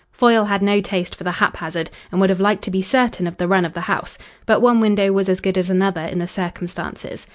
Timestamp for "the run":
3.37-3.65